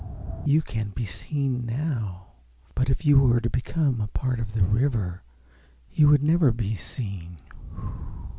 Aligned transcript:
"You 0.45 0.63
can 0.63 0.89
be 0.89 1.05
seen 1.05 1.63
now, 1.63 2.25
but 2.73 2.89
if 2.89 3.05
you 3.05 3.19
were 3.19 3.39
to 3.39 3.51
become 3.51 4.01
a 4.01 4.07
part 4.07 4.39
of 4.39 4.53
the 4.53 4.63
river 4.65 5.21
you 5.91 6.07
would 6.07 6.23
never 6.23 6.51
be 6.51 6.73
seen. 6.73 7.37